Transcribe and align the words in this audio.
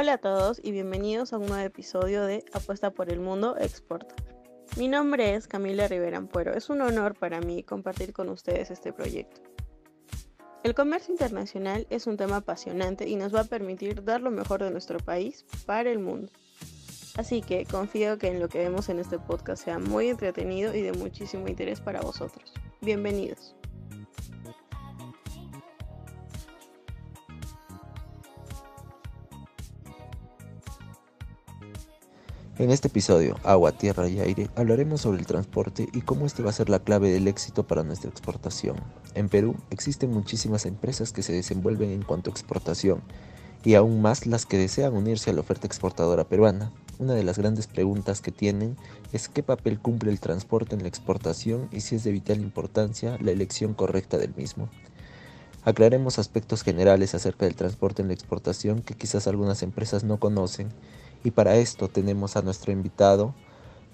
Hola 0.00 0.12
a 0.12 0.18
todos 0.18 0.60
y 0.62 0.70
bienvenidos 0.70 1.32
a 1.32 1.38
un 1.38 1.46
nuevo 1.46 1.64
episodio 1.64 2.24
de 2.24 2.44
Apuesta 2.52 2.92
por 2.92 3.10
el 3.10 3.18
Mundo 3.18 3.56
Exporta. 3.58 4.14
Mi 4.76 4.86
nombre 4.86 5.34
es 5.34 5.48
Camila 5.48 5.88
Rivera 5.88 6.18
Ampuero. 6.18 6.54
Es 6.54 6.70
un 6.70 6.82
honor 6.82 7.18
para 7.18 7.40
mí 7.40 7.64
compartir 7.64 8.12
con 8.12 8.28
ustedes 8.28 8.70
este 8.70 8.92
proyecto. 8.92 9.40
El 10.62 10.76
comercio 10.76 11.10
internacional 11.10 11.84
es 11.90 12.06
un 12.06 12.16
tema 12.16 12.36
apasionante 12.36 13.08
y 13.08 13.16
nos 13.16 13.34
va 13.34 13.40
a 13.40 13.44
permitir 13.44 14.04
dar 14.04 14.20
lo 14.20 14.30
mejor 14.30 14.62
de 14.62 14.70
nuestro 14.70 15.00
país 15.00 15.44
para 15.66 15.90
el 15.90 15.98
mundo. 15.98 16.30
Así 17.16 17.42
que 17.42 17.64
confío 17.64 18.18
que 18.18 18.28
en 18.28 18.38
lo 18.38 18.48
que 18.48 18.58
vemos 18.58 18.88
en 18.90 19.00
este 19.00 19.18
podcast 19.18 19.64
sea 19.64 19.80
muy 19.80 20.10
entretenido 20.10 20.76
y 20.76 20.82
de 20.82 20.92
muchísimo 20.92 21.48
interés 21.48 21.80
para 21.80 22.02
vosotros. 22.02 22.54
Bienvenidos. 22.80 23.57
En 32.58 32.72
este 32.72 32.88
episodio, 32.88 33.36
Agua, 33.44 33.70
Tierra 33.70 34.08
y 34.08 34.18
Aire, 34.18 34.50
hablaremos 34.56 35.02
sobre 35.02 35.20
el 35.20 35.26
transporte 35.26 35.88
y 35.92 36.00
cómo 36.00 36.26
este 36.26 36.42
va 36.42 36.50
a 36.50 36.52
ser 36.52 36.68
la 36.68 36.80
clave 36.80 37.08
del 37.08 37.28
éxito 37.28 37.64
para 37.64 37.84
nuestra 37.84 38.10
exportación. 38.10 38.74
En 39.14 39.28
Perú 39.28 39.54
existen 39.70 40.10
muchísimas 40.10 40.66
empresas 40.66 41.12
que 41.12 41.22
se 41.22 41.32
desenvuelven 41.32 41.90
en 41.90 42.02
cuanto 42.02 42.30
a 42.30 42.32
exportación 42.32 43.00
y 43.64 43.74
aún 43.74 44.02
más 44.02 44.26
las 44.26 44.44
que 44.44 44.58
desean 44.58 44.96
unirse 44.96 45.30
a 45.30 45.34
la 45.34 45.40
oferta 45.40 45.68
exportadora 45.68 46.24
peruana. 46.24 46.72
Una 46.98 47.14
de 47.14 47.22
las 47.22 47.38
grandes 47.38 47.68
preguntas 47.68 48.20
que 48.20 48.32
tienen 48.32 48.76
es 49.12 49.28
qué 49.28 49.44
papel 49.44 49.78
cumple 49.78 50.10
el 50.10 50.18
transporte 50.18 50.74
en 50.74 50.82
la 50.82 50.88
exportación 50.88 51.68
y 51.70 51.82
si 51.82 51.94
es 51.94 52.02
de 52.02 52.10
vital 52.10 52.40
importancia 52.40 53.18
la 53.20 53.30
elección 53.30 53.72
correcta 53.72 54.18
del 54.18 54.34
mismo. 54.34 54.68
Aclaremos 55.62 56.18
aspectos 56.18 56.64
generales 56.64 57.14
acerca 57.14 57.44
del 57.44 57.54
transporte 57.54 58.02
en 58.02 58.08
la 58.08 58.14
exportación 58.14 58.82
que 58.82 58.94
quizás 58.94 59.28
algunas 59.28 59.62
empresas 59.62 60.02
no 60.02 60.18
conocen 60.18 60.70
y 61.24 61.30
para 61.30 61.56
esto 61.56 61.88
tenemos 61.88 62.36
a 62.36 62.42
nuestro 62.42 62.72
invitado, 62.72 63.34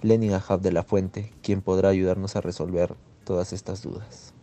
Lenin 0.03 0.33
Ahab 0.35 0.61
de 0.61 0.73
la 0.73 0.83
Fuente, 0.83 1.33
quien 1.43 1.63
podrá 1.63 1.89
ayudarnos 1.89 2.37
a 2.37 2.41
resolver 2.41 2.95
todas 3.25 3.53
estas 3.53 3.83
dudas. 3.83 4.35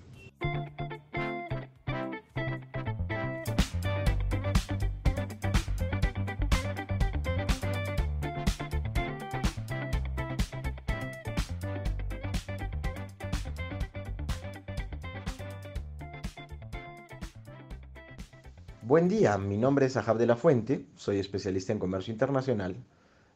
Buen 18.92 19.08
día, 19.08 19.38
mi 19.38 19.58
nombre 19.58 19.86
es 19.86 19.96
Ajab 19.96 20.18
de 20.18 20.26
la 20.26 20.36
Fuente, 20.36 20.86
soy 20.98 21.18
especialista 21.18 21.72
en 21.72 21.80
comercio 21.80 22.12
internacional. 22.12 22.76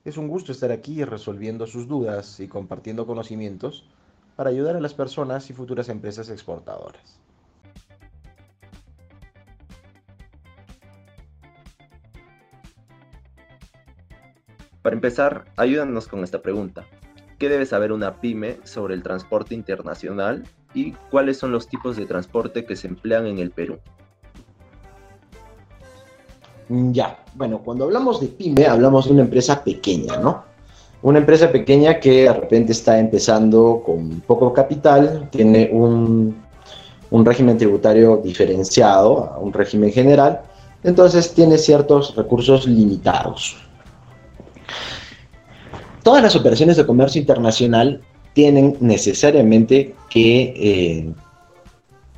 Es 0.04 0.18
un 0.18 0.28
gusto 0.28 0.52
estar 0.52 0.70
aquí 0.70 1.06
resolviendo 1.06 1.66
sus 1.66 1.88
dudas 1.88 2.42
y 2.42 2.50
compartiendo 2.50 3.08
conocimientos 3.08 3.86
para 4.36 4.50
ayudar 4.50 4.76
a 4.76 4.82
las 4.82 4.94
personas 4.94 5.50
y 5.50 5.54
futuras 5.54 5.88
empresas 5.88 6.30
exportadoras. 6.30 7.22
Para 14.82 14.94
empezar, 14.98 15.46
ayúdanos 15.56 16.10
con 16.10 16.22
esta 16.26 16.42
pregunta. 16.42 16.86
¿Qué 17.40 17.48
debe 17.48 17.66
saber 17.66 17.94
una 17.94 18.20
pyme 18.20 18.60
sobre 18.66 18.94
el 18.94 19.04
transporte 19.04 19.56
internacional 19.56 20.44
y 20.74 20.92
cuáles 21.10 21.38
son 21.38 21.54
los 21.54 21.70
tipos 21.70 21.96
de 21.96 22.06
transporte 22.06 22.66
que 22.66 22.76
se 22.76 22.88
emplean 22.88 23.26
en 23.28 23.40
el 23.40 23.52
Perú? 23.52 23.80
Ya, 26.70 27.20
bueno, 27.36 27.60
cuando 27.64 27.86
hablamos 27.86 28.20
de 28.20 28.28
pyme, 28.28 28.66
hablamos 28.66 29.06
de 29.06 29.14
una 29.14 29.22
empresa 29.22 29.64
pequeña, 29.64 30.18
¿no? 30.18 30.44
Una 31.02 31.20
empresa 31.20 31.52
pequeña 31.52 32.00
que 32.00 32.24
de 32.24 32.34
repente 32.34 32.72
está 32.72 32.98
empezando 32.98 33.84
con 33.86 34.22
poco 34.22 34.52
capital, 34.52 35.30
tiene 35.32 35.70
un, 35.72 36.36
un 37.12 37.26
régimen 37.26 37.58
tributario 37.58 38.18
diferenciado 38.18 39.32
a 39.34 39.38
un 39.38 39.54
régimen 39.54 39.92
general, 39.92 40.42
entonces 40.84 41.34
tiene 41.34 41.58
ciertos 41.58 42.16
recursos 42.16 42.66
limitados. 42.68 43.58
Todas 46.02 46.22
las 46.22 46.36
operaciones 46.36 46.78
de 46.78 46.86
comercio 46.86 47.20
internacional 47.20 48.02
tienen 48.34 48.78
necesariamente 48.80 49.96
que 50.10 50.54
eh, 50.56 51.14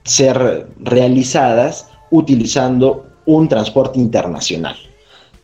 ser 0.04 0.68
realizadas 0.80 1.90
utilizando 2.12 3.07
un 3.28 3.48
transporte 3.48 4.00
internacional. 4.00 4.76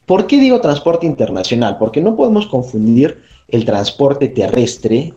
¿Por 0.08 0.26
qué 0.26 0.40
digo 0.40 0.60
transporte 0.60 1.06
internacional? 1.06 1.78
Porque 1.78 2.02
no 2.02 2.16
podemos 2.16 2.48
confundir 2.48 3.22
el 3.48 3.66
transporte 3.66 4.30
terrestre, 4.30 5.14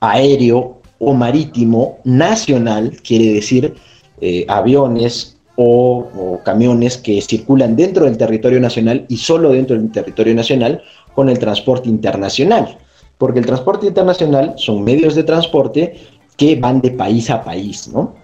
aéreo 0.00 0.82
o 0.98 1.14
marítimo 1.14 1.98
nacional, 2.04 2.96
quiere 3.02 3.32
decir 3.32 3.74
eh, 4.20 4.44
aviones 4.48 5.38
o, 5.56 6.40
camiones 6.44 6.96
que 6.98 7.20
circulan 7.22 7.76
dentro 7.76 8.04
del 8.04 8.18
territorio 8.18 8.60
nacional 8.60 9.06
y 9.08 9.16
solo 9.16 9.50
dentro 9.50 9.76
del 9.76 9.90
territorio 9.90 10.34
nacional, 10.34 10.82
con 11.14 11.28
el 11.28 11.38
transporte 11.38 11.88
internacional. 11.88 12.78
Porque 13.18 13.38
el 13.38 13.46
transporte 13.46 13.86
internacional 13.86 14.54
son 14.56 14.82
medios 14.82 15.14
de 15.14 15.22
transporte 15.22 15.96
que 16.36 16.56
van 16.56 16.80
de 16.80 16.90
país 16.90 17.30
a 17.30 17.42
país, 17.42 17.88
¿no? 17.88 18.14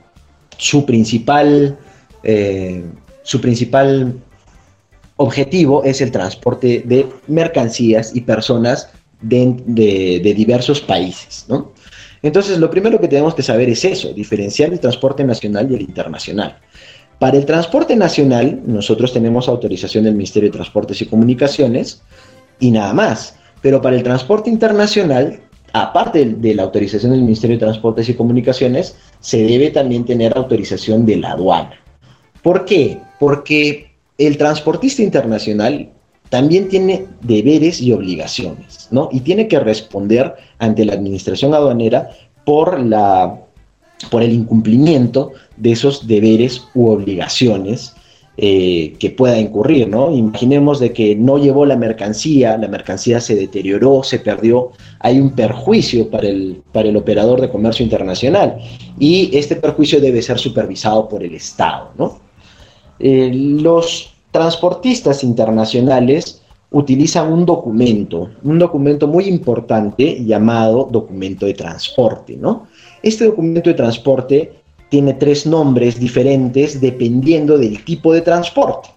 Su 0.57 0.85
principal 0.85 1.79
eh, 2.23 2.85
su 3.23 3.41
principal 3.41 4.15
objetivo 5.17 5.85
es 5.85 6.01
el 6.01 6.11
transporte 6.11 6.83
de 6.87 7.07
mercancías 7.27 8.15
y 8.15 8.23
personas 8.23 8.89
de, 9.21 10.21
diversos 10.35 10.81
países, 10.81 11.45
¿no? 11.49 11.73
Entonces, 12.23 12.59
lo 12.59 12.71
primero 12.71 13.01
que 13.01 13.09
tenemos 13.09 13.35
que 13.35 13.43
saber 13.43 13.69
es 13.71 13.85
eso, 13.85 14.13
diferenciar 14.13 14.73
el 14.73 14.81
transporte 14.81 15.25
nacional 15.25 15.71
y 15.71 15.75
el 15.75 15.83
internacional. 15.83 16.59
Para 17.19 17.37
el 17.37 17.45
transporte 17.45 17.97
nacional, 17.97 18.61
nosotros 18.67 19.13
tenemos 19.13 19.49
autorización 19.49 20.05
del 20.05 20.15
Ministerio 20.15 20.49
de 20.49 20.55
Transportes 20.55 21.01
y 21.03 21.07
Comunicaciones 21.07 22.03
y 22.59 22.71
nada 22.71 22.93
más. 22.93 23.37
Pero 23.61 23.83
para 23.83 23.97
el 23.97 24.03
transporte 24.03 24.49
internacional, 24.49 25.41
aparte 25.73 26.25
de 26.25 26.55
la 26.55 26.63
autorización 26.63 27.13
del 27.13 27.23
Ministerio 27.23 27.57
de 27.57 27.65
Transportes 27.65 28.09
y 28.09 28.15
Comunicaciones, 28.15 28.97
se 29.21 29.43
debe 29.45 29.71
también 29.71 30.05
tener 30.05 30.37
autorización 30.37 31.05
de 31.05 31.17
la 31.17 31.33
aduana. 31.33 31.75
¿Por 32.43 32.65
qué? 32.65 32.99
Porque 33.21 33.93
el 34.19 34.37
transportista 34.37 35.03
internacional 35.03 35.91
también 36.31 36.69
tiene 36.69 37.07
deberes 37.23 37.81
y 37.81 37.93
obligaciones, 37.93 38.89
¿no? 38.91 39.09
Y 39.13 39.21
tiene 39.21 39.49
que 39.49 39.61
responder 39.61 40.35
ante 40.59 40.85
la 40.85 40.95
administración 40.95 41.55
aduanera 41.55 42.11
por, 42.45 42.81
la, 42.81 43.41
por 44.11 44.23
el 44.23 44.33
incumplimiento 44.33 45.33
de 45.57 45.73
esos 45.73 46.07
deberes 46.07 46.65
u 46.75 46.89
obligaciones 46.89 47.95
eh, 48.37 48.95
que 48.99 49.11
pueda 49.11 49.39
incurrir, 49.39 49.89
¿no? 49.89 50.15
Imaginemos 50.17 50.79
de 50.79 50.93
que 50.93 51.17
no 51.17 51.37
llevó 51.37 51.67
la 51.67 51.77
mercancía, 51.77 52.57
la 52.57 52.69
mercancía 52.69 53.21
se 53.21 53.35
deterioró, 53.35 54.03
se 54.03 54.21
perdió, 54.21 54.71
hay 55.01 55.19
un 55.19 55.33
perjuicio 55.33 56.09
para 56.09 56.29
el, 56.29 56.63
para 56.73 56.89
el 56.89 56.97
operador 56.97 57.41
de 57.41 57.51
comercio 57.51 57.85
internacional 57.85 58.57
y 58.99 59.37
este 59.37 59.57
perjuicio 59.57 60.01
debe 60.01 60.23
ser 60.23 60.39
supervisado 60.39 61.09
por 61.09 61.23
el 61.25 61.35
Estado, 61.35 61.91
¿no? 61.99 62.30
Eh, 63.00 63.31
los 63.33 64.12
transportistas 64.31 65.25
internacionales 65.25 66.42
utilizan 66.71 67.33
un 67.33 67.45
documento, 67.45 68.30
un 68.45 68.59
documento 68.59 69.09
muy 69.09 69.25
importante 69.25 70.25
llamado 70.25 70.89
documento 70.91 71.47
de 71.47 71.54
transporte, 71.54 72.36
¿no? 72.36 72.69
Este 73.03 73.25
documento 73.25 73.71
de 73.71 73.75
transporte 73.75 74.53
tiene 74.89 75.15
tres 75.15 75.47
nombres 75.47 75.98
diferentes 75.98 76.80
dependiendo 76.80 77.59
del 77.59 77.83
tipo 77.84 78.13
de 78.13 78.21
transporte. 78.21 78.91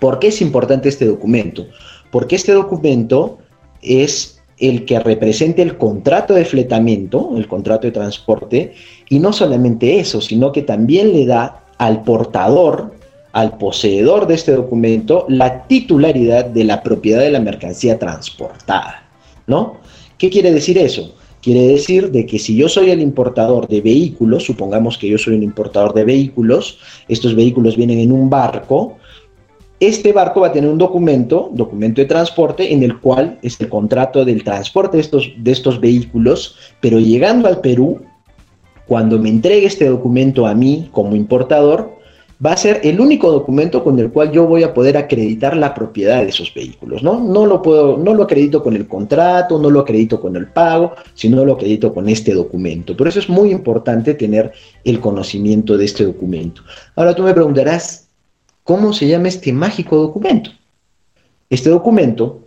¿Por 0.00 0.18
qué 0.18 0.28
es 0.28 0.40
importante 0.40 0.88
este 0.88 1.06
documento? 1.06 1.66
Porque 2.10 2.36
este 2.36 2.52
documento 2.52 3.38
es 3.82 4.40
el 4.58 4.84
que 4.84 4.98
representa 5.00 5.62
el 5.62 5.76
contrato 5.76 6.34
de 6.34 6.44
fletamiento, 6.44 7.32
el 7.36 7.48
contrato 7.48 7.86
de 7.86 7.92
transporte, 7.92 8.74
y 9.08 9.18
no 9.18 9.32
solamente 9.32 9.98
eso, 9.98 10.20
sino 10.20 10.52
que 10.52 10.62
también 10.62 11.12
le 11.12 11.26
da 11.26 11.64
al 11.78 12.02
portador 12.02 12.97
al 13.38 13.56
poseedor 13.56 14.26
de 14.26 14.34
este 14.34 14.50
documento 14.50 15.24
la 15.28 15.68
titularidad 15.68 16.46
de 16.46 16.64
la 16.64 16.82
propiedad 16.82 17.20
de 17.20 17.30
la 17.30 17.38
mercancía 17.38 17.96
transportada, 17.96 19.08
¿no? 19.46 19.76
¿Qué 20.18 20.28
quiere 20.28 20.52
decir 20.52 20.76
eso? 20.76 21.14
Quiere 21.40 21.68
decir 21.68 22.10
de 22.10 22.26
que 22.26 22.40
si 22.40 22.56
yo 22.56 22.68
soy 22.68 22.90
el 22.90 23.00
importador 23.00 23.68
de 23.68 23.80
vehículos, 23.80 24.42
supongamos 24.44 24.98
que 24.98 25.08
yo 25.08 25.18
soy 25.18 25.34
un 25.36 25.44
importador 25.44 25.94
de 25.94 26.04
vehículos, 26.04 26.80
estos 27.06 27.36
vehículos 27.36 27.76
vienen 27.76 28.00
en 28.00 28.10
un 28.10 28.28
barco, 28.28 28.96
este 29.78 30.12
barco 30.12 30.40
va 30.40 30.48
a 30.48 30.52
tener 30.52 30.68
un 30.68 30.78
documento, 30.78 31.48
documento 31.52 32.00
de 32.00 32.08
transporte, 32.08 32.72
en 32.72 32.82
el 32.82 32.98
cual 32.98 33.38
es 33.42 33.60
el 33.60 33.68
contrato 33.68 34.24
del 34.24 34.42
transporte 34.42 34.96
de 34.96 35.02
estos, 35.02 35.32
de 35.36 35.52
estos 35.52 35.78
vehículos, 35.78 36.56
pero 36.80 36.98
llegando 36.98 37.46
al 37.46 37.60
Perú, 37.60 38.00
cuando 38.88 39.16
me 39.16 39.28
entregue 39.28 39.66
este 39.66 39.88
documento 39.88 40.44
a 40.44 40.54
mí 40.54 40.88
como 40.90 41.14
importador, 41.14 41.97
va 42.44 42.52
a 42.52 42.56
ser 42.56 42.80
el 42.84 43.00
único 43.00 43.32
documento 43.32 43.82
con 43.82 43.98
el 43.98 44.10
cual 44.10 44.30
yo 44.30 44.46
voy 44.46 44.62
a 44.62 44.72
poder 44.72 44.96
acreditar 44.96 45.56
la 45.56 45.74
propiedad 45.74 46.22
de 46.22 46.28
esos 46.28 46.54
vehículos, 46.54 47.02
¿no? 47.02 47.18
No 47.18 47.46
lo 47.46 47.62
puedo, 47.62 47.96
no 47.96 48.14
lo 48.14 48.22
acredito 48.22 48.62
con 48.62 48.76
el 48.76 48.86
contrato, 48.86 49.58
no 49.58 49.70
lo 49.70 49.80
acredito 49.80 50.20
con 50.20 50.36
el 50.36 50.46
pago, 50.46 50.94
sino 51.14 51.44
lo 51.44 51.54
acredito 51.54 51.92
con 51.92 52.08
este 52.08 52.34
documento. 52.34 52.96
Por 52.96 53.08
eso 53.08 53.18
es 53.18 53.28
muy 53.28 53.50
importante 53.50 54.14
tener 54.14 54.52
el 54.84 55.00
conocimiento 55.00 55.76
de 55.76 55.84
este 55.84 56.04
documento. 56.04 56.62
Ahora 56.94 57.14
tú 57.14 57.24
me 57.24 57.34
preguntarás, 57.34 58.08
¿cómo 58.62 58.92
se 58.92 59.08
llama 59.08 59.28
este 59.28 59.52
mágico 59.52 59.96
documento? 59.96 60.50
Este 61.50 61.70
documento 61.70 62.40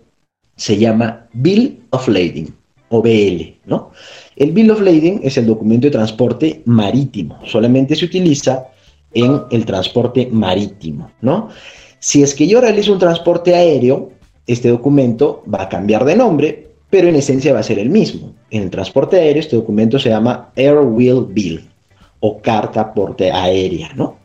se 0.56 0.78
llama 0.78 1.28
Bill 1.34 1.82
of 1.90 2.08
Lading 2.08 2.54
o 2.90 3.02
BL, 3.02 3.56
¿no? 3.66 3.92
El 4.38 4.52
Bill 4.52 4.72
of 4.72 4.82
Lading 4.82 5.22
es 5.24 5.38
el 5.38 5.48
documento 5.48 5.88
de 5.88 5.92
transporte 5.92 6.62
marítimo, 6.66 7.40
solamente 7.46 7.96
se 7.96 8.06
utiliza 8.06 8.68
en 9.14 9.44
el 9.52 9.66
transporte 9.66 10.28
marítimo, 10.32 11.12
¿no? 11.22 11.50
Si 12.00 12.24
es 12.24 12.34
que 12.34 12.48
yo 12.48 12.62
realizo 12.62 12.94
un 12.94 13.00
transporte 13.00 13.54
aéreo, 13.56 14.12
este 14.48 14.70
documento 14.70 15.44
va 15.54 15.64
a 15.64 15.70
cambiar 15.70 16.04
de 16.06 16.16
nombre, 16.16 16.72
pero 16.90 17.08
en 17.08 17.16
esencia 17.16 17.54
va 17.54 17.60
a 17.60 17.64
ser 17.64 17.80
el 17.80 17.90
mismo. 17.90 18.34
En 18.50 18.64
el 18.64 18.70
transporte 18.70 19.18
aéreo 19.18 19.42
este 19.42 19.56
documento 19.56 20.00
se 20.00 20.10
llama 20.10 20.52
Airwheel 20.56 21.26
Bill 21.30 21.70
o 22.20 22.42
carta 22.42 22.94
porte 22.94 23.32
aérea, 23.32 23.92
¿no? 23.96 24.18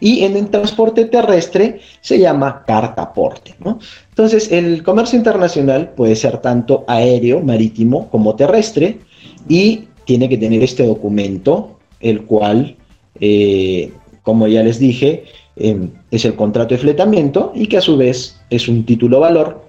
Y 0.00 0.24
en 0.24 0.36
el 0.36 0.48
transporte 0.48 1.04
terrestre 1.06 1.80
se 2.00 2.18
llama 2.18 2.64
carta 2.66 3.12
porte, 3.12 3.54
¿no? 3.62 3.78
Entonces, 4.08 4.50
el 4.50 4.82
comercio 4.82 5.18
internacional 5.18 5.90
puede 5.90 6.16
ser 6.16 6.38
tanto 6.38 6.84
aéreo, 6.86 7.40
marítimo, 7.40 8.08
como 8.08 8.34
terrestre, 8.34 9.00
y 9.48 9.88
tiene 10.04 10.28
que 10.28 10.38
tener 10.38 10.62
este 10.62 10.86
documento, 10.86 11.78
el 12.00 12.24
cual 12.24 12.76
eh, 13.20 13.92
como 14.28 14.46
ya 14.46 14.62
les 14.62 14.78
dije, 14.78 15.24
em, 15.56 15.90
es 16.10 16.26
el 16.26 16.34
contrato 16.34 16.74
de 16.74 16.80
fletamiento 16.82 17.50
y 17.54 17.66
que 17.66 17.78
a 17.78 17.80
su 17.80 17.96
vez 17.96 18.38
es 18.50 18.68
un 18.68 18.84
título 18.84 19.20
valor 19.20 19.64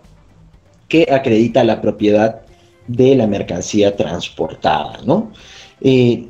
que 0.90 1.08
acredita 1.10 1.64
la 1.64 1.80
propiedad 1.80 2.42
de 2.86 3.16
la 3.16 3.26
mercancía 3.26 3.96
transportada. 3.96 5.00
¿no? 5.06 5.32
Eh, 5.80 6.28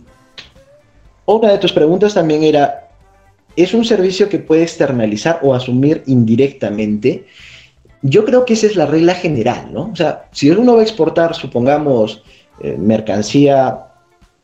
otra 1.26 1.54
de 1.54 1.58
tus 1.58 1.74
preguntas 1.74 2.14
también 2.14 2.44
era, 2.44 2.88
¿es 3.56 3.74
un 3.74 3.84
servicio 3.84 4.30
que 4.30 4.38
puede 4.38 4.62
externalizar 4.62 5.40
o 5.42 5.56
asumir 5.56 6.04
indirectamente? 6.06 7.26
Yo 8.04 8.26
creo 8.26 8.46
que 8.46 8.54
esa 8.54 8.68
es 8.68 8.76
la 8.76 8.86
regla 8.86 9.16
general, 9.16 9.74
¿no? 9.74 9.90
O 9.92 9.96
sea, 9.96 10.30
si 10.34 10.52
uno 10.52 10.76
va 10.76 10.82
a 10.82 10.84
exportar, 10.84 11.34
supongamos, 11.34 12.22
eh, 12.62 12.78
mercancía 12.78 13.88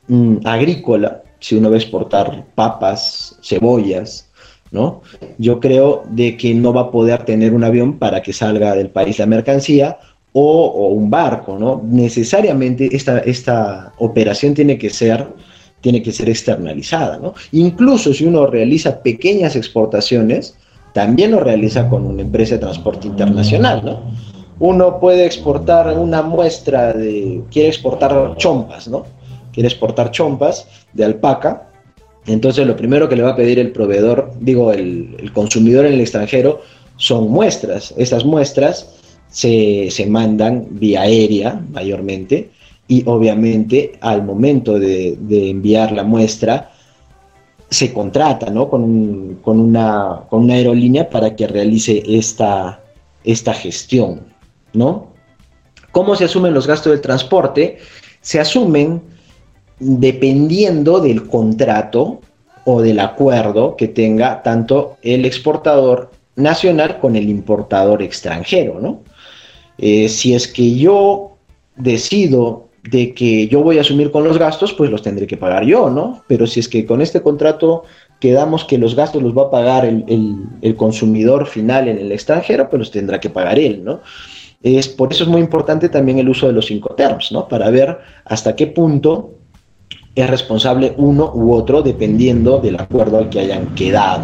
mm, 0.08 0.38
agrícola, 0.44 1.22
si 1.46 1.56
uno 1.56 1.70
va 1.70 1.76
a 1.76 1.78
exportar 1.78 2.44
papas, 2.56 3.38
cebollas, 3.44 4.32
¿no? 4.72 5.04
Yo 5.38 5.60
creo 5.60 6.04
de 6.10 6.36
que 6.38 6.56
no 6.56 6.74
va 6.74 6.82
a 6.82 6.92
poder 6.92 7.24
tener 7.24 7.54
un 7.54 7.64
avión 7.64 8.00
para 8.00 8.24
que 8.24 8.34
salga 8.34 8.74
del 8.74 8.90
país 8.90 9.20
la 9.20 9.28
mercancía 9.28 10.00
o, 10.34 10.88
un 10.88 11.12
barco, 11.12 11.56
¿no? 11.60 11.84
Necesariamente 11.86 12.90
esta, 12.92 13.20
esta 13.20 13.94
operación 14.00 14.56
tiene 14.56 14.80
que 14.80 14.90
ser 14.90 15.28
tiene 15.82 16.02
que 16.02 16.12
ser 16.12 16.30
externalizada, 16.30 17.20
¿no? 17.20 17.36
Incluso 17.52 18.12
si 18.12 18.26
uno 18.26 18.48
realiza 18.48 19.04
pequeñas 19.04 19.56
exportaciones, 19.56 20.58
también 20.94 21.30
lo 21.30 21.42
realiza 21.42 21.88
con 21.88 22.08
una 22.08 22.24
empresa 22.24 22.56
de 22.56 22.62
transporte 22.62 23.06
internacional, 23.06 23.86
¿no? 23.86 24.02
Uno 24.58 25.00
puede 25.00 25.28
exportar 25.28 25.96
una 25.96 26.24
muestra 26.24 26.92
de, 26.92 27.44
quiere 27.52 27.70
exportar 27.70 28.36
chompas, 28.38 28.88
¿no? 28.88 29.06
quiere 29.56 29.70
exportar 29.70 30.12
chompas 30.12 30.68
de 30.96 31.06
alpaca, 31.06 31.70
entonces 32.28 32.66
lo 32.66 32.76
primero 32.76 33.08
que 33.08 33.16
le 33.16 33.22
va 33.22 33.32
a 33.32 33.36
pedir 33.36 33.60
el 33.60 33.72
proveedor, 33.72 34.32
digo, 34.40 34.72
el, 34.72 35.32
consumidor 35.34 35.86
en 35.86 35.94
el 35.94 36.02
extranjero, 36.02 36.62
son 36.98 37.30
muestras. 37.30 37.94
Esas 37.98 38.26
muestras 38.26 38.96
se, 39.30 39.92
mandan 40.10 40.68
vía 40.72 41.02
aérea 41.02 41.62
mayormente 41.72 42.50
y 42.88 43.04
obviamente 43.06 43.94
al 44.02 44.24
momento 44.24 44.80
de, 44.80 45.18
enviar 45.30 45.92
la 45.92 46.04
muestra 46.04 46.72
se 47.70 47.94
contrata 47.94 48.50
¿no? 48.50 48.70
con, 48.70 48.84
una, 48.84 50.22
con, 50.30 50.44
una, 50.44 50.54
aerolínea 50.54 51.10
para 51.10 51.36
que 51.36 51.48
realice 51.48 52.02
esta, 52.08 52.82
esta 53.24 53.54
gestión. 53.54 54.22
¿no? 54.74 55.14
¿Cómo 55.92 56.16
se 56.16 56.26
asumen 56.26 56.54
los 56.54 56.66
gastos 56.66 56.92
del 56.92 57.02
transporte? 57.02 57.78
Se 58.22 58.40
asumen 58.40 59.15
dependiendo 59.80 61.00
del 61.00 61.28
contrato 61.28 62.22
o 62.66 62.82
del 62.82 63.00
acuerdo 63.00 63.76
que 63.76 63.88
tenga 63.88 64.42
tanto 64.42 64.98
el 65.02 65.26
exportador 65.26 66.12
nacional 66.36 67.00
con 67.00 67.16
el 67.16 67.30
importador 67.30 68.02
extranjero, 68.02 68.80
¿no? 68.80 69.02
Eh, 69.78 70.10
si 70.10 70.34
es 70.34 70.48
que 70.48 70.76
yo 70.76 71.38
decido 71.76 72.66
de 72.84 73.14
que 73.14 73.48
yo 73.48 73.62
voy 73.62 73.78
a 73.78 73.82
asumir 73.82 74.12
con 74.12 74.24
los 74.24 74.38
gastos, 74.38 74.74
pues 74.74 74.92
los 74.92 75.02
tendré 75.02 75.28
que 75.28 75.38
pagar 75.38 75.66
yo, 75.66 75.90
¿no? 75.90 76.24
Pero 76.28 76.46
si 76.46 76.60
es 76.60 76.70
que 76.70 76.86
con 76.86 77.02
este 77.02 77.22
contrato 77.22 77.84
quedamos 78.20 78.64
que 78.64 78.78
los 78.78 78.96
gastos 78.96 79.24
los 79.24 79.36
va 79.36 79.44
a 79.44 79.52
pagar 79.52 79.86
el, 79.86 80.76
consumidor 80.78 81.48
final 81.48 81.88
en 81.88 81.98
el 81.98 82.12
extranjero, 82.12 82.70
pues 82.70 82.80
los 82.80 82.92
tendrá 82.92 83.20
que 83.20 83.30
pagar 83.30 83.60
él, 83.60 83.84
¿no? 83.84 84.02
Es, 84.62 84.88
por 84.88 85.12
eso 85.12 85.24
es 85.24 85.30
muy 85.30 85.42
importante 85.42 85.90
también 85.90 86.20
el 86.20 86.30
uso 86.30 86.48
de 86.48 86.54
los 86.54 86.66
cinco 86.66 86.96
terms, 86.96 87.32
¿no? 87.32 87.48
Para 87.48 87.70
ver 87.70 88.00
hasta 88.24 88.56
qué 88.56 88.68
punto 88.68 89.32
es 90.16 90.30
responsable 90.30 90.94
uno 90.98 91.32
u 91.34 91.54
otro 91.54 91.82
dependiendo 91.82 92.60
del 92.60 92.80
acuerdo 92.80 93.18
al 93.18 93.30
que 93.30 93.42
hayan 93.42 93.76
quedado. 93.76 94.24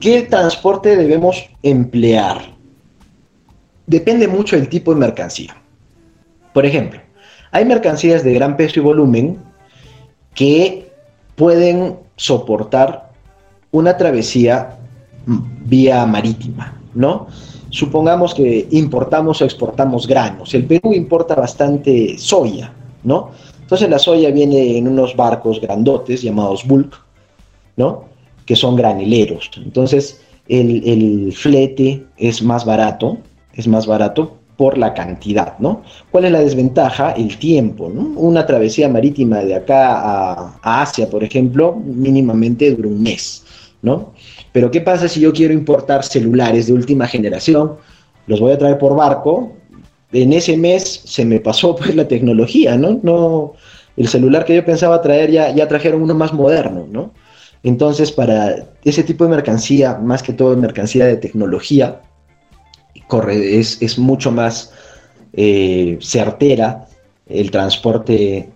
¿Qué 0.00 0.22
transporte 0.22 0.96
debemos 0.96 1.48
emplear? 1.62 2.42
Depende 3.86 4.26
mucho 4.26 4.56
del 4.56 4.68
tipo 4.68 4.92
de 4.92 5.00
mercancía. 5.00 5.56
Por 6.52 6.66
ejemplo, 6.66 7.00
hay 7.52 7.64
mercancías 7.64 8.24
de 8.24 8.34
gran 8.34 8.56
peso 8.56 8.80
y 8.80 8.82
volumen 8.82 9.38
que 10.34 10.90
pueden 11.36 11.96
soportar 12.16 13.10
una 13.70 13.96
travesía 13.96 14.76
vía 15.26 16.04
marítima, 16.06 16.76
¿no? 16.94 17.28
Supongamos 17.70 18.34
que 18.34 18.68
importamos 18.70 19.42
o 19.42 19.44
exportamos 19.44 20.06
granos. 20.06 20.54
El 20.54 20.64
Perú 20.64 20.92
importa 20.92 21.34
bastante 21.34 22.16
soya, 22.18 22.72
¿no? 23.04 23.30
Entonces 23.66 23.90
la 23.90 23.98
soya 23.98 24.30
viene 24.30 24.78
en 24.78 24.86
unos 24.86 25.16
barcos 25.16 25.60
grandotes 25.60 26.22
llamados 26.22 26.64
bulk, 26.64 26.94
¿no? 27.76 28.04
Que 28.44 28.54
son 28.54 28.76
granileros. 28.76 29.50
Entonces 29.56 30.20
el, 30.46 31.32
flete 31.34 32.06
es 32.16 32.42
más 32.42 32.64
barato, 32.64 33.18
es 33.54 33.66
más 33.66 33.88
barato 33.88 34.36
por 34.56 34.78
la 34.78 34.94
cantidad, 34.94 35.58
¿no? 35.58 35.82
¿Cuál 36.12 36.26
es 36.26 36.30
la 36.30 36.42
desventaja? 36.42 37.10
El 37.10 37.38
tiempo, 37.38 37.90
¿no? 37.92 38.02
Una 38.20 38.46
travesía 38.46 38.88
marítima 38.88 39.40
de 39.40 39.56
acá 39.56 39.96
a, 39.96 40.60
a, 40.62 40.82
Asia, 40.82 41.10
por 41.10 41.24
ejemplo, 41.24 41.74
mínimamente 41.74 42.70
dura 42.70 42.88
un 42.88 43.02
mes, 43.02 43.42
¿no? 43.82 44.12
Pero 44.52 44.70
¿qué 44.70 44.80
pasa 44.80 45.08
si 45.08 45.18
yo 45.18 45.32
quiero 45.32 45.52
importar 45.52 46.04
celulares 46.04 46.68
de 46.68 46.72
última 46.72 47.08
generación? 47.08 47.72
Los 48.28 48.38
voy 48.38 48.52
a 48.52 48.58
traer 48.58 48.78
por 48.78 48.94
barco, 48.94 49.55
en 50.12 50.32
ese 50.32 50.56
mes 50.56 51.02
se 51.04 51.24
me 51.24 51.40
pasó 51.40 51.76
pues 51.76 51.94
la 51.94 52.08
tecnología, 52.08 52.76
¿no? 52.76 53.00
no 53.02 53.54
el 53.96 54.08
celular 54.08 54.44
que 54.44 54.54
yo 54.54 54.64
pensaba 54.64 55.00
traer 55.02 55.30
ya, 55.30 55.54
ya 55.54 55.68
trajeron 55.68 56.02
uno 56.02 56.14
más 56.14 56.32
moderno, 56.32 56.86
¿no? 56.90 57.12
Entonces, 57.62 58.12
para 58.12 58.68
ese 58.84 59.02
tipo 59.02 59.24
de 59.24 59.30
mercancía, 59.30 59.94
más 59.96 60.22
que 60.22 60.32
todo 60.32 60.56
mercancía 60.56 61.06
de 61.06 61.16
tecnología, 61.16 62.02
corre, 63.08 63.58
es, 63.58 63.80
es 63.80 63.98
mucho 63.98 64.30
más 64.30 64.72
eh, 65.32 65.98
certera 66.00 66.86
el 67.26 67.50
transporte 67.50 68.50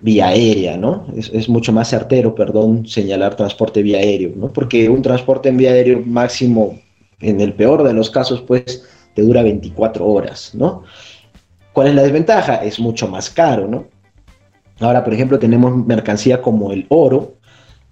vía 0.00 0.28
aérea, 0.28 0.76
¿no? 0.76 1.06
Es, 1.16 1.30
es, 1.32 1.48
mucho 1.48 1.72
más 1.72 1.90
certero, 1.90 2.34
perdón, 2.34 2.86
señalar 2.86 3.36
transporte 3.36 3.82
vía 3.82 3.98
aéreo, 3.98 4.32
¿no? 4.34 4.48
Porque 4.52 4.88
un 4.88 5.02
transporte 5.02 5.48
en 5.48 5.58
vía 5.58 5.70
aéreo 5.70 6.02
máximo, 6.04 6.78
en 7.20 7.40
el 7.40 7.52
peor 7.52 7.84
de 7.84 7.92
los 7.92 8.10
casos, 8.10 8.42
pues, 8.42 8.84
te 9.16 9.22
dura 9.22 9.42
24 9.42 10.06
horas, 10.06 10.50
¿no? 10.54 10.84
¿Cuál 11.72 11.88
es 11.88 11.94
la 11.94 12.02
desventaja? 12.02 12.56
Es 12.56 12.78
mucho 12.78 13.08
más 13.08 13.30
caro, 13.30 13.66
¿no? 13.66 13.86
Ahora, 14.78 15.02
por 15.02 15.14
ejemplo, 15.14 15.38
tenemos 15.38 15.74
mercancía 15.86 16.42
como 16.42 16.70
el 16.70 16.84
oro. 16.90 17.36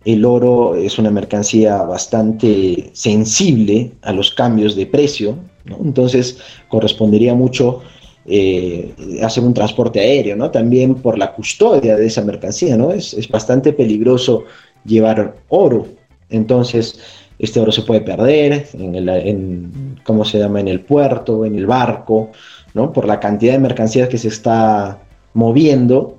El 0.05 0.27
oro 0.27 0.77
es 0.77 0.99
una 0.99 1.11
mercancía 1.11 1.83
bastante 1.83 2.91
sensible 2.93 3.93
a 4.03 4.13
los 4.13 4.31
cambios 4.31 4.77
de 4.77 4.85
precio, 4.85 5.39
¿no? 5.65 5.79
entonces 5.83 6.37
correspondería 6.69 7.35
mucho 7.35 7.81
eh, 8.27 8.95
hacer 9.23 9.45
un 9.45 9.55
transporte 9.55 10.01
aéreo, 10.01 10.37
¿no? 10.37 10.51
También 10.51 10.97
por 10.97 11.17
la 11.17 11.33
custodia 11.33 11.97
de 11.97 12.07
esa 12.07 12.23
mercancía, 12.23 12.77
¿no? 12.77 12.93
Es, 12.93 13.15
es 13.15 13.29
bastante 13.29 13.73
peligroso 13.73 14.45
llevar 14.85 15.37
oro. 15.49 15.87
Entonces, 16.29 17.01
este 17.39 17.61
oro 17.61 17.73
se 17.73 17.83
puede 17.83 18.01
perder 18.01 18.69
en, 18.75 18.95
el, 18.95 19.69
¿cómo 20.05 20.25
se 20.25 20.39
llama? 20.39 20.61
En 20.61 20.69
el 20.69 20.81
puerto, 20.81 21.45
en 21.45 21.57
el 21.57 21.67
barco, 21.67 22.31
¿no? 22.75 22.93
Por 22.93 23.07
la 23.07 23.21
cantidad 23.21 23.55
de 23.55 23.59
mercancías 23.59 24.09
que 24.09 24.19
se 24.19 24.29
está 24.29 24.99
moviendo, 25.35 26.17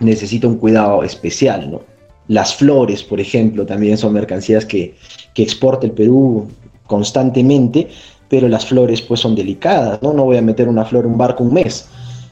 necesita 0.00 0.48
un 0.48 0.56
cuidado 0.56 1.02
especial, 1.04 1.70
¿no? 1.70 1.80
Las 2.28 2.54
flores, 2.54 3.02
por 3.02 3.20
ejemplo, 3.20 3.66
también 3.66 3.98
son 3.98 4.12
mercancías 4.12 4.64
que, 4.64 4.94
que 5.34 5.42
exporta 5.42 5.86
el 5.86 5.92
Perú 5.92 6.48
constantemente, 6.86 7.88
pero 8.28 8.48
las 8.48 8.66
flores 8.66 9.02
pues 9.02 9.20
son 9.20 9.34
delicadas, 9.34 10.02
¿no? 10.02 10.12
No 10.12 10.24
voy 10.24 10.38
a 10.38 10.42
meter 10.42 10.68
una 10.68 10.84
flor 10.84 11.04
en 11.04 11.12
un 11.12 11.18
barco 11.18 11.44
un 11.44 11.54
mes, 11.54 11.86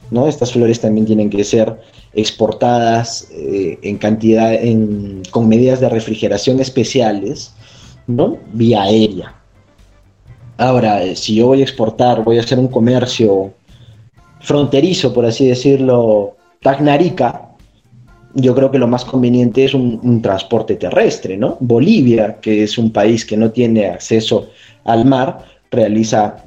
¿no? 0.09 0.27
Estas 0.27 0.51
flores 0.51 0.79
también 0.79 1.05
tienen 1.05 1.29
que 1.29 1.43
ser 1.43 1.79
exportadas 2.13 3.29
eh, 3.31 3.79
en 3.81 3.97
cantidad, 3.97 4.53
con 5.29 5.47
medidas 5.47 5.79
de 5.79 5.89
refrigeración 5.89 6.59
especiales, 6.59 7.53
¿no? 8.15 8.37
Vía 8.53 8.83
aérea. 8.83 9.33
Ahora, 10.57 11.03
eh, 11.03 11.15
si 11.15 11.35
yo 11.35 11.47
voy 11.47 11.61
a 11.61 11.63
exportar, 11.63 12.23
voy 12.23 12.37
a 12.37 12.41
hacer 12.41 12.59
un 12.59 12.67
comercio 12.67 13.53
fronterizo, 14.41 15.13
por 15.13 15.25
así 15.25 15.47
decirlo, 15.47 16.35
Tagnarica, 16.61 17.49
yo 18.33 18.55
creo 18.55 18.71
que 18.71 18.77
lo 18.77 18.87
más 18.87 19.03
conveniente 19.03 19.65
es 19.65 19.73
un, 19.73 19.99
un, 20.03 20.21
transporte 20.21 20.75
terrestre, 20.75 21.37
¿no? 21.37 21.57
Bolivia, 21.59 22.39
que 22.39 22.63
es 22.63 22.77
un 22.77 22.91
país 22.91 23.25
que 23.25 23.35
no 23.35 23.51
tiene 23.51 23.87
acceso 23.87 24.49
al 24.85 25.05
mar, 25.05 25.45
realiza 25.69 26.45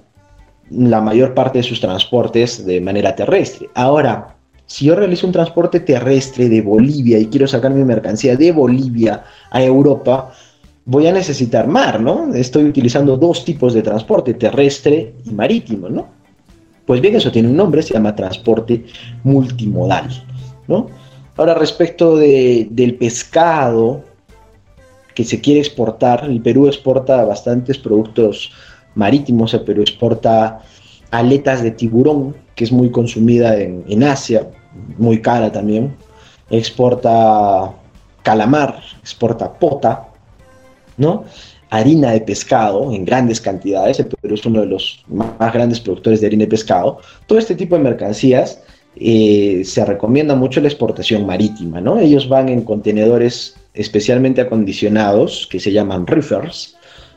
la 0.71 1.01
mayor 1.01 1.35
parte 1.35 1.59
de 1.59 1.65
sus 1.65 1.81
transportes 1.81 2.65
de 2.65 2.81
manera 2.81 3.15
terrestre. 3.15 3.69
Ahora, 3.75 4.35
si 4.67 4.87
yo 4.87 4.95
realizo 4.95 5.27
un 5.27 5.33
transporte 5.33 5.81
terrestre 5.81 6.49
de 6.49 6.63
Bolivia 6.63 7.19
y 7.19 7.27
quiero 7.27 7.47
sacar 7.47 7.73
mi 7.73 7.85
mercancía 7.85 8.37
de 8.37 8.53
Bolivia 8.53 9.25
a 9.51 9.63
Europa, 9.63 10.33
voy 10.87 11.07
a 11.07 11.13
necesitar 11.13 11.67
mar, 11.67 12.01
¿no? 12.01 12.35
Estoy 12.35 12.65
utilizando 12.65 13.17
dos 13.17 13.45
tipos 13.45 13.73
de 13.75 13.83
transporte, 13.83 14.35
terrestre 14.35 15.15
y 15.25 15.31
marítimo, 15.31 15.89
¿no? 15.89 16.09
Pues 16.87 17.01
bien, 17.01 17.17
eso 17.17 17.33
tiene 17.33 17.49
un 17.49 17.57
nombre, 17.57 17.83
se 17.83 17.95
llama 17.95 18.15
transporte 18.15 18.85
multimodal, 19.23 20.11
¿no? 20.69 20.89
Ahora, 21.37 21.55
respecto 21.55 22.17
del 22.17 22.97
pescado 22.99 24.05
que 25.15 25.25
se 25.25 25.41
quiere 25.41 25.61
exportar, 25.61 26.25
el 26.25 26.41
Perú 26.43 26.67
exporta 26.67 27.25
bastantes 27.25 27.79
productos 27.79 28.53
marítimos, 28.95 29.55
el 29.55 29.63
Perú 29.63 29.81
exporta 29.81 30.61
aletas 31.11 31.63
de 31.63 31.71
tiburón, 31.71 32.37
que 32.55 32.65
es 32.65 32.73
muy 32.73 32.91
consumida 32.91 33.57
en, 33.59 33.85
en 33.89 34.05
Asia, 34.05 34.49
muy 34.99 35.23
cara 35.23 35.51
también, 35.51 35.97
exporta 36.51 37.73
calamar, 38.23 38.81
exporta 39.01 39.53
pota, 39.53 40.09
¿no? 40.97 41.25
harina 41.75 42.13
de 42.13 42.21
pescado 42.21 42.93
en 42.93 43.05
grandes 43.05 43.41
cantidades, 43.41 43.99
el 43.99 44.07
Perú 44.07 44.35
es 44.35 44.47
uno 44.47 44.61
de 44.61 44.67
los 44.67 45.05
más 45.09 45.53
grandes 45.53 45.81
productores 45.81 46.21
de 46.21 46.29
harina 46.29 46.45
de 46.45 46.51
pescado, 46.51 47.01
todo 47.27 47.39
este 47.39 47.55
tipo 47.55 47.77
de 47.77 47.83
mercancías 47.83 48.61
eh, 48.97 49.63
se 49.65 49.85
recomienda 49.85 50.37
mucho 50.37 50.61
la 50.61 50.69
exportación 50.69 51.27
marítima, 51.27 51.81
¿no? 51.81 51.99
Ellos 51.99 52.29
van 52.29 52.49
en 52.49 52.63
contenedores 52.63 53.57
especialmente 53.75 54.41
acondicionados 54.41 55.49
que 55.51 55.59
se 55.59 55.73
llaman 55.73 56.07
reefers, 56.07 56.77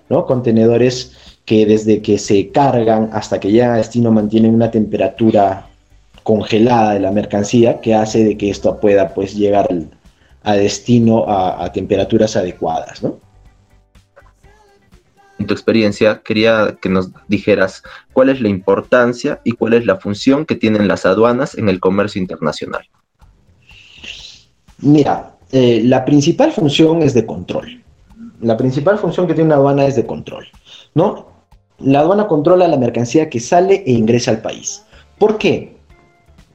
¿no? 0.10 0.25
Contenedores 0.25 1.12
que 1.46 1.65
desde 1.67 2.01
que 2.01 2.17
se 2.17 2.50
cargan 2.50 3.10
hasta 3.13 3.39
que 3.39 3.51
llegan 3.51 3.72
a 3.72 3.77
destino 3.77 4.12
mantienen 4.12 4.55
una 4.55 4.72
temperatura 4.72 5.67
congelada 6.24 6.96
de 6.96 7.00
la 7.00 7.12
mercancía 7.12 7.79
que 7.79 7.93
hace 7.93 8.24
de 8.24 8.38
que 8.38 8.50
esto 8.50 8.79
pueda 8.79 9.13
pues 9.13 9.36
llegar 9.36 9.69
a 10.43 10.55
destino 10.55 11.25
a, 11.27 11.63
a 11.63 11.72
temperaturas 11.72 12.36
adecuadas, 12.36 13.03
¿no? 13.03 13.26
En 15.39 15.48
tu 15.48 15.53
experiencia, 15.53 16.22
quería 16.24 16.77
que 16.82 16.89
nos 16.89 17.12
dijeras 17.27 17.84
cuál 18.13 18.29
es 18.29 18.41
la 18.41 18.50
importancia 18.50 19.41
y 19.44 19.51
cuál 19.51 19.74
es 19.74 19.86
la 19.86 19.98
función 19.98 20.46
que 20.46 20.56
tienen 20.56 20.88
las 20.88 21.06
aduanas 21.06 21.56
en 21.56 21.70
el 21.70 21.79
comercio 21.79 22.22
internacional. 22.22 22.88
Mira, 24.79 25.36
eh, 25.51 25.82
la 25.84 26.06
principal 26.06 26.51
función 26.51 27.01
es 27.01 27.13
de 27.13 27.25
control. 27.25 27.84
La 28.41 28.58
principal 28.58 29.00
función 29.00 29.27
que 29.27 29.34
tiene 29.34 29.48
una 29.48 29.56
aduana 29.56 29.86
es 29.86 29.96
de 29.96 30.06
control, 30.06 30.48
¿no? 30.94 31.27
La 31.79 32.00
aduana 32.00 32.27
controla 32.27 32.67
la 32.67 32.77
mercancía 32.77 33.29
que 33.29 33.39
sale 33.39 33.84
e 33.86 33.91
ingresa 33.91 34.32
al 34.32 34.41
país. 34.41 34.84
¿Por 35.17 35.38
qué? 35.38 35.77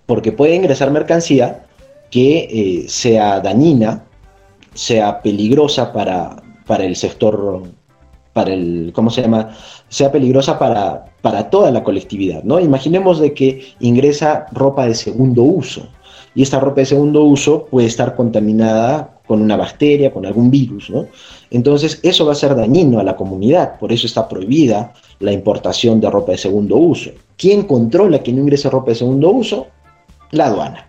Porque 0.07 0.33
puede 0.33 0.55
ingresar 0.55 0.91
mercancía 0.91 1.67
que 2.11 2.49
eh, 2.51 2.89
sea 2.89 3.41
dañina, 3.41 4.05
sea 4.75 5.23
peligrosa 5.23 5.93
para, 5.93 6.43
para 6.67 6.85
el 6.85 6.97
sector 6.97 7.63
para 8.33 8.53
el, 8.53 8.93
¿cómo 8.95 9.11
se 9.11 9.23
llama? 9.23 9.55
sea 9.89 10.11
peligrosa 10.11 10.59
para, 10.59 11.05
para 11.21 11.51
toda 11.51 11.71
la 11.71 11.85
colectividad, 11.85 12.43
¿no? 12.45 12.61
Imaginemos 12.61 13.21
de 13.21 13.35
que 13.35 13.75
ingresa 13.81 14.47
ropa 14.53 14.87
de 14.87 14.95
segundo 14.95 15.43
uso 15.43 15.89
y 16.35 16.43
esta 16.43 16.61
ropa 16.61 16.81
de 16.81 16.87
segundo 16.87 17.25
uso 17.25 17.67
puede 17.67 17.87
estar 17.87 18.17
contaminada 18.17 19.21
con 19.27 19.43
una 19.43 19.57
bacteria, 19.57 20.13
con 20.13 20.27
algún 20.27 20.51
virus, 20.51 20.91
¿no? 20.91 21.07
Entonces 21.51 22.01
eso 22.03 22.25
va 22.27 22.33
a 22.33 22.37
ser 22.37 22.55
dañino 22.55 22.99
a 22.99 23.05
la 23.05 23.17
comunidad, 23.17 23.79
por 23.79 23.93
eso 23.93 24.07
está 24.07 24.29
prohibida 24.29 24.93
la 25.21 25.33
importación 25.33 26.01
de 26.01 26.11
ropa 26.11 26.33
de 26.33 26.39
segundo 26.39 26.77
uso. 26.77 27.11
¿Quién 27.37 27.65
controla 27.65 28.23
que 28.23 28.33
no 28.33 28.41
ingrese 28.41 28.71
ropa 28.71 28.91
de 28.91 28.97
segundo 28.97 29.31
uso? 29.31 29.67
La 30.31 30.47
aduana. 30.47 30.89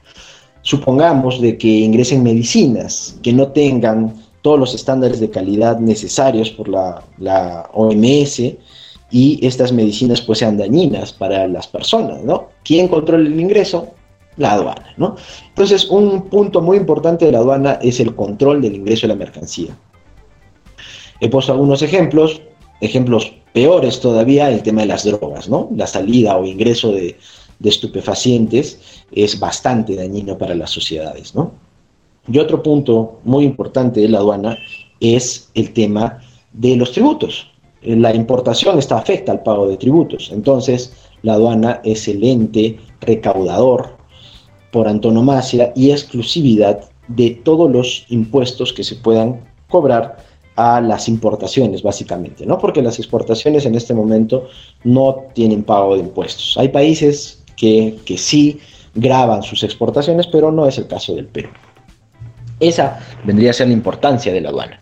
Supongamos 0.62 1.42
de 1.42 1.58
que 1.58 1.68
ingresen 1.68 2.24
medicinas 2.24 3.18
que 3.22 3.34
no 3.34 3.50
tengan 3.50 4.14
todos 4.44 4.60
los 4.60 4.76
estándares 4.76 5.20
de 5.20 5.32
calidad 5.32 5.80
necesarios 5.80 6.52
por 6.52 6.68
la, 6.68 7.70
OMS 7.74 8.40
y 9.10 9.40
estas 9.42 9.72
medicinas 9.72 10.22
pues 10.22 10.40
sean 10.40 10.58
dañinas 10.58 11.14
para 11.14 11.48
las 11.48 11.66
personas, 11.66 12.24
¿no? 12.24 12.50
¿Quién 12.64 12.88
controla 12.90 13.26
el 13.26 13.40
ingreso? 13.40 13.88
La 14.36 14.54
aduana, 14.54 14.94
¿no? 14.98 15.16
Entonces, 15.50 15.90
un 15.90 16.24
punto 16.24 16.62
muy 16.62 16.78
importante 16.78 17.26
de 17.26 17.32
la 17.32 17.38
aduana 17.38 17.80
es 17.82 18.00
el 18.00 18.16
control 18.16 18.62
del 18.62 18.76
ingreso 18.76 19.08
de 19.08 19.14
la 19.14 19.20
mercancía. 19.20 19.78
He 21.22 21.30
puesto 21.30 21.54
algunos 21.54 21.82
ejemplos, 21.82 22.42
ejemplos 22.82 23.32
peores 23.54 24.02
todavía, 24.02 24.50
el 24.50 24.62
tema 24.62 24.82
de 24.82 24.88
las 24.88 25.06
drogas, 25.06 25.48
¿no? 25.48 25.70
La 25.74 25.88
salida 25.88 26.36
o 26.36 26.46
ingreso 26.46 26.92
de, 26.92 27.18
de 27.60 27.70
estupefacientes 27.70 29.06
es 29.12 29.40
bastante 29.40 29.96
dañino 29.96 30.38
para 30.38 30.54
las 30.54 30.72
sociedades, 30.72 31.34
¿no? 31.34 31.63
Y 32.28 32.40
otro 32.40 32.64
punto 32.64 33.20
muy 33.24 33.44
importante 33.44 34.00
de 34.02 34.10
la 34.10 34.20
aduana 34.20 34.58
es 35.00 35.50
el 35.54 35.74
tema 35.74 36.22
de 36.54 36.76
los 36.76 36.92
tributos. 36.92 37.50
La 37.82 38.16
importación 38.16 38.80
está 38.80 38.98
afecta 38.98 39.32
al 39.34 39.44
pago 39.44 39.68
de 39.68 39.78
tributos. 39.78 40.32
Entonces, 40.32 40.94
la 41.22 41.34
aduana 41.34 41.82
es 41.84 42.08
el 42.08 42.24
ente 42.24 42.80
recaudador 43.02 43.98
por 44.72 44.88
antonomasia 44.88 45.74
y 45.76 45.92
exclusividad 45.92 46.90
de 47.10 47.32
todos 47.32 47.70
los 47.70 48.06
impuestos 48.10 48.72
que 48.72 48.84
se 48.84 48.96
puedan 48.96 49.42
cobrar 49.70 50.18
a 50.56 50.80
las 50.80 51.10
importaciones, 51.10 51.82
básicamente, 51.82 52.46
¿no? 52.46 52.58
Porque 52.58 52.82
las 52.82 53.00
exportaciones 53.00 53.66
en 53.66 53.76
este 53.76 53.94
momento 53.94 54.48
no 54.84 55.26
tienen 55.34 55.64
pago 55.64 55.96
de 55.96 56.02
impuestos. 56.02 56.56
Hay 56.58 56.70
países 56.70 57.44
que, 57.58 57.98
que 58.06 58.18
sí 58.18 58.60
graban 58.96 59.44
sus 59.44 59.64
exportaciones, 59.64 60.28
pero 60.28 60.52
no 60.52 60.68
es 60.68 60.78
el 60.78 60.88
caso 60.88 61.16
del 61.16 61.26
Perú. 61.26 61.50
Esa 62.64 62.98
vendría 63.26 63.50
a 63.50 63.54
ser 63.54 63.68
la 63.68 63.74
importancia 63.74 64.32
de 64.32 64.40
la 64.40 64.48
aduana. 64.48 64.80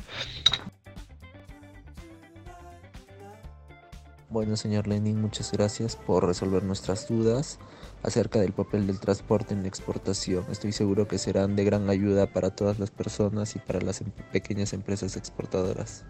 Bueno, 4.29 4.55
señor 4.55 4.87
Lenin, 4.87 5.19
muchas 5.19 5.51
gracias 5.51 5.95
por 5.95 6.27
resolver 6.27 6.61
nuestras 6.61 7.07
dudas 7.07 7.57
acerca 8.03 8.39
del 8.39 8.53
papel 8.53 8.85
del 8.85 8.99
transporte 8.99 9.55
en 9.55 9.63
la 9.63 9.67
exportación. 9.67 10.45
Estoy 10.51 10.73
seguro 10.73 11.07
que 11.07 11.17
serán 11.17 11.55
de 11.55 11.63
gran 11.63 11.89
ayuda 11.89 12.27
para 12.27 12.51
todas 12.51 12.77
las 12.77 12.91
personas 12.91 13.55
y 13.55 13.59
para 13.59 13.81
las 13.81 14.01
em-, 14.01 14.11
pequeñas 14.31 14.73
empresas 14.73 15.17
exportadoras. 15.17 16.05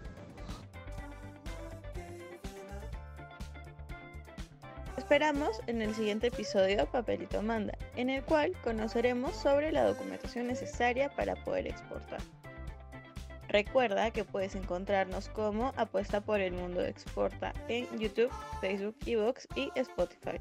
Esperamos 5.12 5.60
en 5.66 5.82
el 5.82 5.94
siguiente 5.94 6.28
episodio 6.28 6.86
Papelito 6.86 7.42
Manda, 7.42 7.76
en 7.96 8.08
el 8.08 8.22
cual 8.22 8.54
conoceremos 8.64 9.36
sobre 9.36 9.70
la 9.70 9.84
documentación 9.84 10.46
necesaria 10.46 11.10
para 11.14 11.36
poder 11.44 11.66
exportar. 11.66 12.22
Recuerda 13.50 14.10
que 14.10 14.24
puedes 14.24 14.54
encontrarnos 14.54 15.28
como 15.28 15.74
Apuesta 15.76 16.22
por 16.22 16.40
el 16.40 16.54
Mundo 16.54 16.80
Exporta 16.80 17.52
en 17.68 17.86
YouTube, 17.98 18.32
Facebook, 18.62 18.96
Evox 19.04 19.46
y 19.54 19.70
Spotify. 19.74 20.40